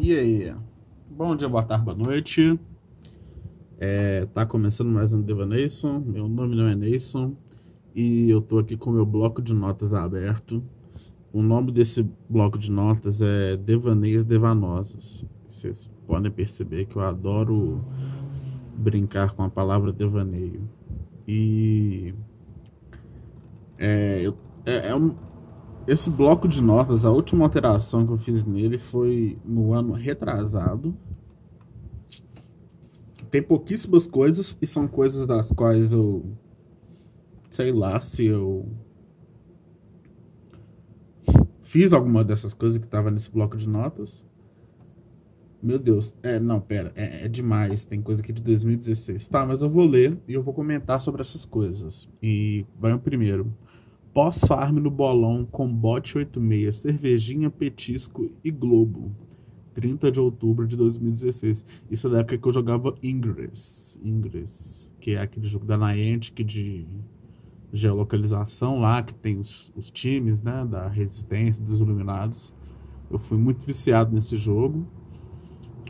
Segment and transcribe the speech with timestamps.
[0.00, 0.54] E aí?
[1.10, 2.56] Bom dia, boa tarde, boa noite.
[3.80, 5.98] É, tá começando mais um Devaneison.
[5.98, 7.34] Meu nome não é Neison
[7.92, 10.62] e eu tô aqui com meu bloco de notas aberto.
[11.32, 15.26] O nome desse bloco de notas é Devaneios Devanosos.
[15.48, 17.84] Vocês podem perceber que eu adoro
[18.76, 20.70] brincar com a palavra devaneio.
[21.26, 22.14] E
[23.76, 24.32] é,
[24.64, 25.16] é, é um,
[25.88, 30.94] esse bloco de notas, a última alteração que eu fiz nele foi no ano retrasado.
[33.30, 36.24] Tem pouquíssimas coisas e são coisas das quais eu
[37.50, 38.68] sei lá se eu
[41.62, 44.26] fiz alguma dessas coisas que estava nesse bloco de notas.
[45.62, 49.26] Meu Deus, é, não, pera, é, é, demais, tem coisa aqui de 2016.
[49.26, 52.08] Tá, mas eu vou ler e eu vou comentar sobre essas coisas.
[52.22, 53.52] E vai o primeiro.
[54.18, 59.12] Pós-farm no bolão com bote 86, cervejinha, petisco e globo.
[59.74, 61.64] 30 de outubro de 2016.
[61.88, 63.96] Isso é da época que eu jogava Ingress.
[64.02, 66.84] Ingress, que é aquele jogo da Niantic de
[67.72, 72.52] geolocalização lá, que tem os, os times, né, da resistência, dos iluminados.
[73.08, 74.84] Eu fui muito viciado nesse jogo.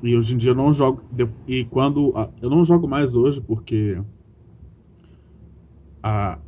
[0.02, 1.02] E hoje em dia eu não jogo.
[1.46, 2.12] E quando.
[2.42, 3.98] Eu não jogo mais hoje porque.
[6.02, 6.38] A,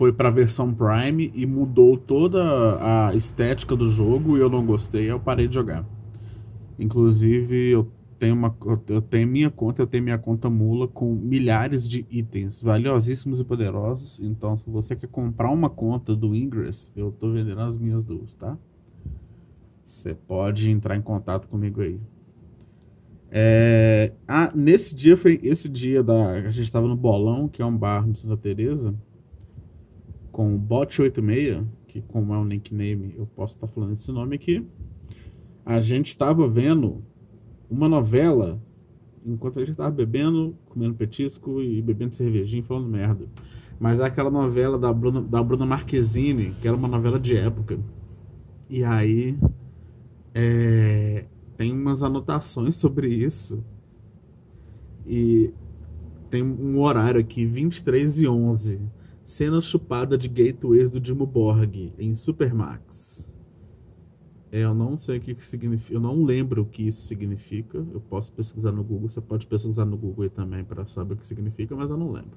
[0.00, 2.40] foi para a versão Prime e mudou toda
[2.80, 5.84] a estética do jogo e eu não gostei, eu parei de jogar.
[6.78, 7.86] Inclusive, eu
[8.18, 8.56] tenho uma
[8.88, 13.44] eu tenho minha conta, eu tenho minha conta mula com milhares de itens valiosíssimos e
[13.44, 14.18] poderosos.
[14.20, 18.32] Então, se você quer comprar uma conta do Ingress, eu tô vendendo as minhas duas,
[18.32, 18.56] tá?
[19.84, 22.00] Você pode entrar em contato comigo aí.
[23.30, 27.66] É, ah, nesse dia foi esse dia da a gente estava no Bolão, que é
[27.66, 28.94] um bar no Santa Teresa
[30.32, 34.64] com o Bot86, que como é o nickname, eu posso estar falando esse nome aqui.
[35.64, 37.02] A gente estava vendo
[37.68, 38.60] uma novela
[39.24, 43.26] enquanto a gente estava bebendo, comendo petisco e bebendo cervejinha falando merda.
[43.78, 47.78] Mas é aquela novela da Bruna, da Bruna Marquezine, que era uma novela de época.
[48.68, 49.38] E aí
[50.34, 51.24] é,
[51.56, 53.64] tem umas anotações sobre isso.
[55.06, 55.52] E
[56.30, 58.99] tem um horário aqui, 23 e 11
[59.30, 63.32] Cena chupada de gateways do Dimo Borg em Supermax.
[64.50, 67.78] É, eu não sei o que, que significa, eu não lembro o que isso significa.
[67.78, 71.16] Eu posso pesquisar no Google, você pode pesquisar no Google aí também para saber o
[71.16, 72.36] que significa, mas eu não lembro.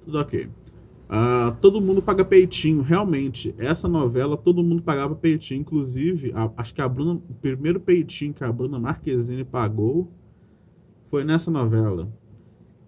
[0.00, 0.46] Tudo ok.
[0.46, 3.54] Uh, todo mundo paga peitinho, realmente.
[3.58, 8.32] Essa novela todo mundo pagava peitinho, inclusive, a, acho que a Bruna, o primeiro peitinho
[8.32, 10.10] que a Bruna Marquezine pagou
[11.10, 12.10] foi nessa novela.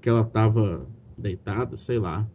[0.01, 0.87] Que ela tava
[1.19, 2.27] deitada, sei lá.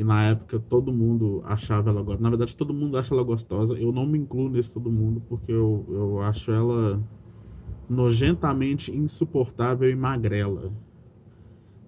[0.00, 2.22] E na época todo mundo achava ela gostosa.
[2.22, 3.74] Na verdade, todo mundo acha ela gostosa.
[3.74, 6.98] Eu não me incluo nesse todo mundo porque eu, eu acho ela
[7.86, 10.72] nojentamente insuportável e magrela.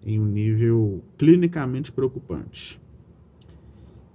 [0.05, 2.79] Em um nível clinicamente preocupante.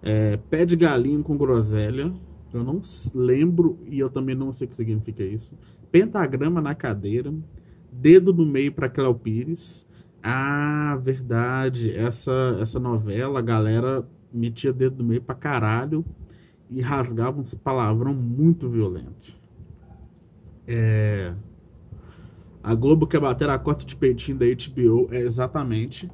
[0.03, 2.13] É, pé de galinha com groselha.
[2.53, 2.80] Eu não
[3.16, 5.57] lembro e eu também não sei o que significa isso.
[5.91, 7.34] Pentagrama na cadeira.
[7.91, 9.87] Dedo no meio para Cléo Pires.
[10.30, 11.90] Ah, verdade.
[11.96, 16.04] Essa, essa novela, a galera metia dedo no meio pra caralho
[16.70, 19.32] e rasgava uns palavrão muito violento.
[20.68, 21.34] É...
[22.62, 26.12] A Globo quer bater a cota de peitinho da HBO é exatamente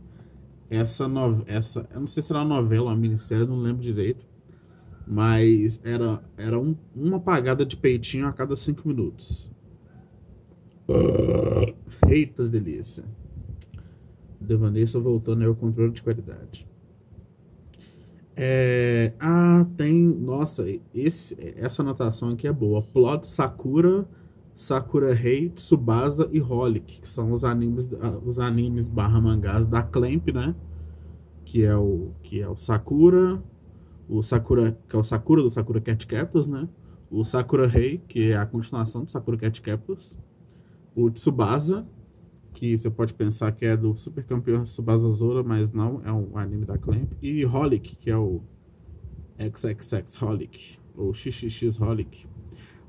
[0.69, 1.45] essa novela.
[1.47, 4.27] Essa, eu não sei se era uma novela ou uma minissérie, não lembro direito.
[5.07, 9.51] Mas era, era um, uma apagada de peitinho a cada cinco minutos.
[12.07, 13.05] Eita delícia.
[14.43, 16.67] Devanessa voltando ao controle de qualidade.
[18.35, 20.07] É, ah, tem.
[20.07, 22.81] Nossa, esse, essa anotação aqui é boa.
[22.81, 24.07] Plot Sakura,
[24.55, 27.89] Sakura Rei, Tsubasa e Holic, que são os animes,
[28.25, 30.55] os animes barra mangás da Clamp, né?
[31.45, 33.41] Que é o, que é o Sakura,
[34.09, 36.67] o Sakura, que é o Sakura do Sakura Cat Captors, né?
[37.11, 40.17] O Sakura Rei, que é a continuação do Sakura Cat Captors.
[40.95, 41.85] O Tsubasa,
[42.53, 46.37] que você pode pensar que é do super campeão Tsubasa Zora, mas não, é um
[46.37, 47.11] anime da Clamp.
[47.21, 48.41] E Holic, que é o
[49.39, 52.25] XXX Holic, ou XXX Holic.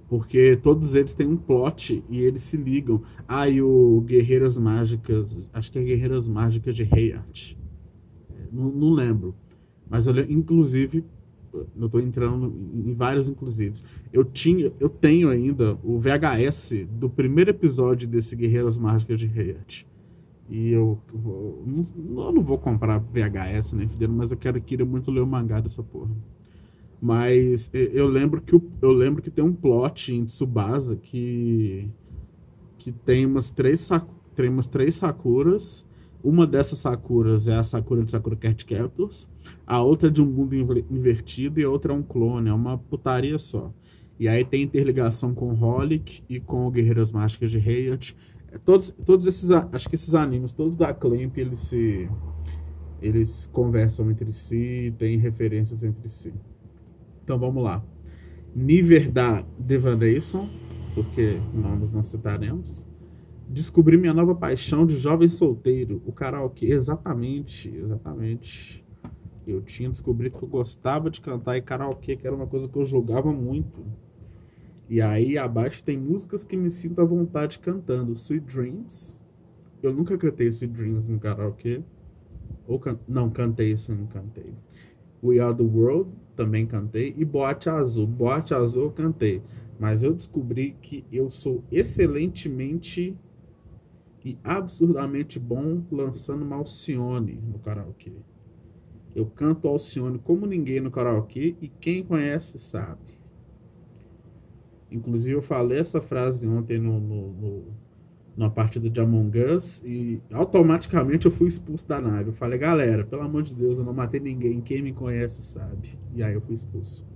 [0.09, 3.03] Porque todos eles têm um plot e eles se ligam.
[3.27, 7.57] Ah, e o Guerreiras Mágicas, acho que é Guerreiras Mágicas de Heart.
[8.31, 9.35] É, não, não lembro.
[9.89, 11.05] Mas eu, inclusive,
[11.77, 13.85] eu tô entrando em vários inclusivos.
[14.13, 19.85] Eu tinha, eu tenho ainda o VHS do primeiro episódio desse Guerreiros Mágicas de Heart.
[20.49, 24.85] E eu, eu, não, eu não vou comprar VHS nem fidendo, mas eu quero queria
[24.85, 26.15] muito ler o mangá dessa porra.
[27.01, 31.91] Mas eu lembro que eu lembro que tem um plot em Tsubasa que
[32.79, 33.89] que tem umas três,
[34.35, 35.87] tem umas três Sakuras.
[36.25, 39.29] Uma dessas Sakuras é a Sakura de Sakura Cat Captors.
[39.67, 42.49] A outra é de um mundo invertido e a outra é um clone.
[42.49, 43.71] É uma putaria só.
[44.19, 48.17] E aí tem interligação com Holic e com Guerreiras Mágicas de Riot.
[48.51, 52.09] É, todos, todos esses, acho que esses animes, todos da Clamp, eles se
[53.03, 56.33] eles conversam entre si, têm referências entre si.
[57.23, 57.85] Então vamos lá.
[58.57, 60.49] Niver da Devanation,
[60.95, 62.89] porque nomes não citaremos.
[63.49, 66.67] Descobri minha nova paixão de jovem solteiro, o karaokê.
[66.67, 68.85] Exatamente, exatamente.
[69.47, 72.77] Eu tinha descobrido que eu gostava de cantar e karaokê, que era uma coisa que
[72.77, 73.85] eu jogava muito.
[74.89, 78.13] E aí abaixo tem músicas que me sinto à vontade cantando.
[78.13, 79.21] Sweet Dreams.
[79.83, 81.83] Eu nunca cantei Sweet Dreams no karaokê.
[82.67, 82.99] Ou can...
[83.07, 84.55] Não, cantei isso, não cantei.
[85.23, 87.15] We Are the World, também cantei.
[87.17, 88.07] E Boate Azul.
[88.07, 89.43] Boate Azul eu cantei.
[89.79, 93.17] Mas eu descobri que eu sou excelentemente
[94.25, 98.13] e absurdamente bom lançando uma Alcione no karaokê.
[99.15, 103.23] Eu canto Alcione como ninguém no karaokê e quem conhece sabe.
[104.91, 107.65] Inclusive, eu falei essa frase ontem no, no, no,
[108.37, 112.31] numa partida de Among Us e automaticamente eu fui expulso da nave.
[112.31, 114.61] Eu falei, galera, pelo amor de Deus, eu não matei ninguém.
[114.61, 115.99] Quem me conhece sabe.
[116.15, 117.07] E aí eu fui expulso.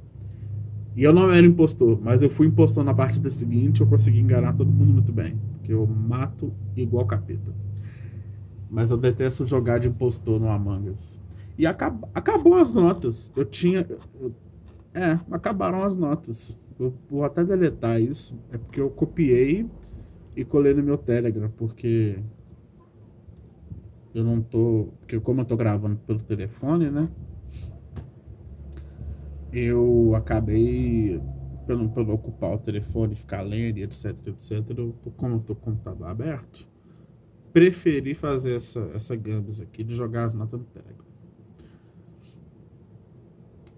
[0.94, 3.80] E eu não era impostor, mas eu fui impostor na partida seguinte.
[3.80, 5.38] Eu consegui enganar todo mundo muito bem.
[5.68, 7.52] Porque eu mato igual capeta.
[8.70, 11.20] Mas eu detesto jogar de impostor no Among Us.
[11.58, 13.30] E acab acabou as notas.
[13.36, 13.86] Eu tinha.
[14.18, 14.34] Eu,
[14.94, 16.58] é, acabaram as notas.
[16.80, 18.40] Eu vou até deletar isso.
[18.50, 19.68] É porque eu copiei
[20.34, 22.18] e colei no meu Telegram, porque
[24.14, 24.88] eu não tô.
[25.00, 27.10] Porque como eu tô gravando pelo telefone, né?
[29.52, 31.20] Eu acabei,
[31.68, 36.08] pelo, pelo ocupar o telefone, ficar lendo, etc, etc, eu, como eu com o computador
[36.08, 36.66] aberto,
[37.52, 41.06] preferi fazer essa, essa gambas aqui de jogar as notas no Telegram.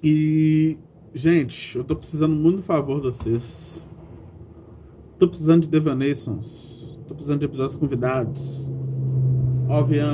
[0.02, 0.78] E
[1.12, 3.88] Gente, eu tô precisando muito do favor de vocês.
[5.18, 6.96] Tô precisando de Devanations.
[7.08, 8.72] Tô precisando de episódios convidados.
[9.68, 10.04] Óbvio.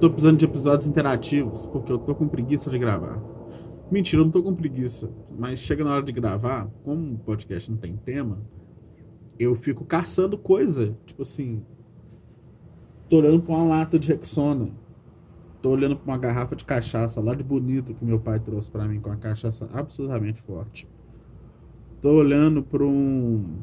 [0.00, 3.22] Tô precisando de episódios interativos, porque eu tô com preguiça de gravar.
[3.90, 5.12] Mentira, eu não tô com preguiça.
[5.36, 8.38] Mas chega na hora de gravar, como o podcast não tem tema,
[9.38, 10.96] eu fico caçando coisa.
[11.06, 11.62] Tipo assim.
[13.08, 14.84] Tô olhando pra uma lata de Rexona
[15.64, 18.86] Tô olhando para uma garrafa de cachaça lá de bonito que meu pai trouxe para
[18.86, 20.86] mim, com uma cachaça absolutamente forte.
[22.02, 23.62] Tô olhando para um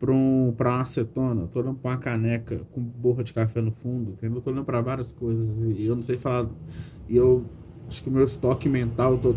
[0.00, 3.70] para um, pra uma acetona, tô olhando para uma caneca com borra de café no
[3.70, 4.40] fundo, entendeu?
[4.40, 6.48] Tô olhando para várias coisas e eu não sei falar.
[7.08, 7.44] E eu
[7.88, 9.34] acho que o meu estoque mental, eu tô.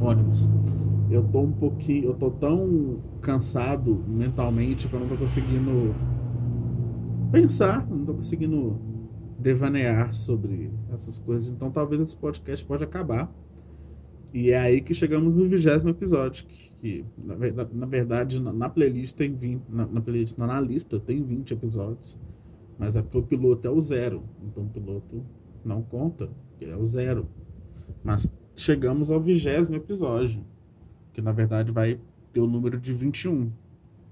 [0.00, 0.48] ônibus.
[1.10, 2.06] Eu tô um pouquinho.
[2.06, 5.94] Eu tô tão cansado mentalmente que eu não tô conseguindo
[7.32, 8.78] pensar, não tô conseguindo
[9.38, 11.50] devanear sobre essas coisas.
[11.50, 13.32] Então talvez esse podcast pode acabar.
[14.32, 18.68] E é aí que chegamos no vigésimo episódio, que, que na, verdade, na, verdade, na,
[18.68, 22.18] playlist tem 20, na, na playlist, na lista tem 20 episódios,
[22.78, 25.24] mas é porque o piloto é o zero, então o piloto
[25.64, 26.28] não conta,
[26.64, 27.28] é o zero.
[28.02, 30.44] Mas chegamos ao vigésimo episódio,
[31.12, 32.00] que na verdade vai
[32.32, 33.50] ter o número de 21,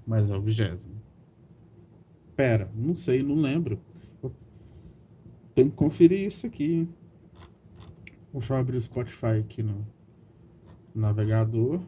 [0.06, 0.94] mas é o vigésimo.
[2.34, 3.81] Pera, não sei, não lembro.
[5.55, 6.86] Tem que conferir isso aqui.
[8.32, 9.86] Deixa eu abrir o Spotify aqui no
[10.94, 11.81] navegador.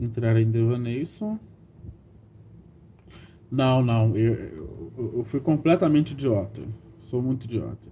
[0.00, 1.38] Entrar em Devaneison.
[3.48, 4.16] Não, não.
[4.16, 6.62] Eu, eu, eu, fui completamente idiota.
[6.98, 7.88] Sou muito idiota.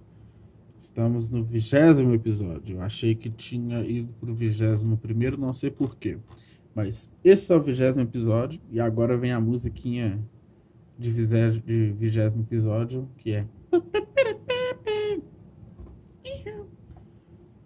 [0.81, 2.77] Estamos no vigésimo episódio.
[2.77, 6.17] Eu achei que tinha ido pro vigésimo primeiro, não sei porquê.
[6.73, 8.59] Mas esse é o vigésimo episódio.
[8.71, 10.19] E agora vem a musiquinha
[10.97, 13.45] de vigésimo episódio, que é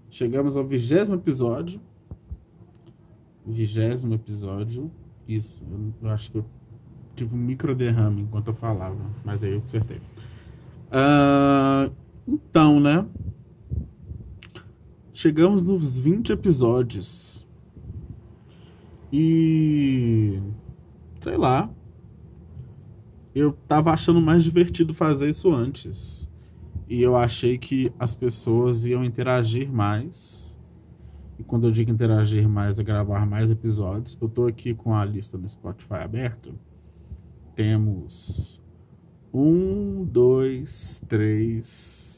[0.09, 1.79] Chegamos ao vigésimo episódio.
[3.45, 4.91] Vigésimo episódio.
[5.25, 5.65] Isso,
[6.01, 6.45] eu, acho que eu
[7.15, 10.01] tive um micro derrame enquanto eu falava, mas aí eu acertei.
[10.91, 13.05] Uh, então, né?
[15.13, 17.47] Chegamos nos 20 episódios.
[19.11, 20.39] E.
[21.21, 21.69] Sei lá
[23.35, 26.29] eu tava achando mais divertido fazer isso antes.
[26.87, 30.57] E eu achei que as pessoas iam interagir mais.
[31.37, 34.17] E quando eu digo interagir mais, é gravar mais episódios.
[34.21, 36.57] Eu tô aqui com a lista no Spotify aberto.
[37.53, 38.63] Temos
[39.33, 42.14] um, dois, três,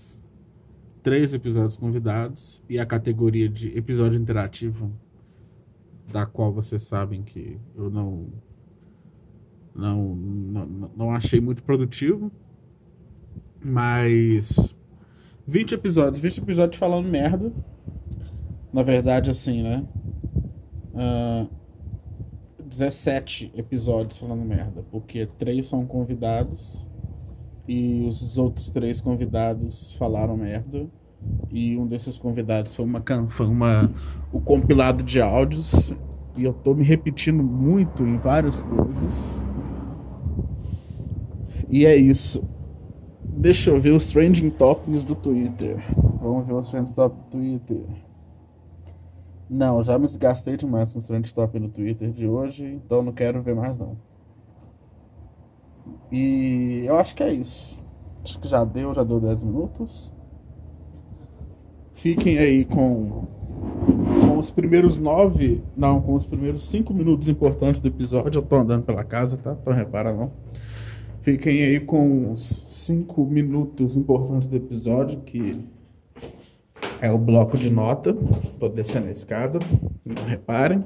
[1.07, 4.91] três episódios convidados e a categoria de episódio interativo,
[6.11, 8.27] da qual vocês sabem que eu não
[9.73, 12.29] Não, não, não achei muito produtivo.
[13.63, 14.75] Mas
[15.47, 17.53] 20 episódios, 20 episódios falando merda.
[18.73, 19.87] Na verdade, assim, né?
[20.93, 21.49] Uh,
[22.65, 24.83] 17 episódios falando merda.
[24.91, 26.85] Porque três são convidados
[27.67, 30.87] e os outros três convidados falaram merda.
[31.51, 33.91] E um desses convidados foi uma, foi uma
[34.31, 35.93] o compilado de áudios.
[36.35, 39.41] E eu tô me repetindo muito em várias coisas.
[41.69, 42.47] E é isso.
[43.23, 45.83] Deixa eu ver os trending topics do Twitter.
[46.21, 47.85] Vamos ver os trending topics do Twitter.
[49.49, 53.13] Não, já me desgastei demais com os trending topics no Twitter de hoje, então não
[53.13, 53.97] quero ver mais não.
[56.11, 57.83] E eu acho que é isso.
[58.23, 60.13] Acho que já deu, já deu 10 minutos.
[61.93, 63.25] Fiquem aí com,
[64.21, 65.63] com os primeiros nove.
[65.75, 68.39] Não, com os primeiros cinco minutos importantes do episódio.
[68.39, 69.55] Eu tô andando pela casa, tá?
[69.59, 70.31] Então repara não.
[71.21, 75.59] Fiquem aí com os cinco minutos importantes do episódio, que
[77.01, 78.15] é o bloco de nota.
[78.59, 79.59] Tô descendo a escada,
[80.05, 80.85] não reparem.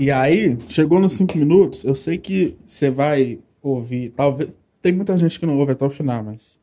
[0.00, 4.58] E aí, chegou nos cinco minutos, eu sei que você vai ouvir, talvez.
[4.80, 6.58] Tem muita gente que não ouve até o final, mas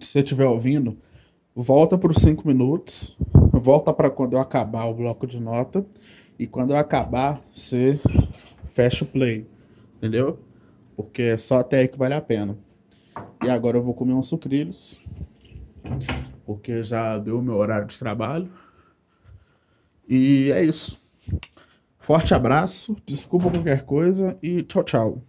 [0.00, 0.98] se você estiver ouvindo,
[1.54, 3.16] volta para os cinco minutos,
[3.52, 5.86] volta para quando eu acabar o bloco de nota,
[6.36, 8.00] e quando eu acabar, você
[8.70, 9.46] fecha o play.
[9.96, 10.40] Entendeu?
[10.96, 12.58] Porque é só até aí que vale a pena.
[13.44, 15.00] E agora eu vou comer uns sucrilhos.
[16.44, 18.50] Porque já deu o meu horário de trabalho.
[20.08, 21.07] E é isso.
[22.08, 25.22] Forte abraço, desculpa qualquer coisa e tchau, tchau.